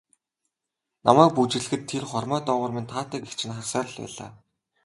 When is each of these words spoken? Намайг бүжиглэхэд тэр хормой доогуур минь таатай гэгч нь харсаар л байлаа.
Намайг 1.05 1.31
бүжиглэхэд 1.35 1.83
тэр 1.91 2.03
хормой 2.11 2.41
доогуур 2.43 2.71
минь 2.73 2.89
таатай 2.91 3.19
гэгч 3.23 3.39
нь 3.45 3.55
харсаар 3.55 3.87
л 3.91 3.95
байлаа. 4.03 4.31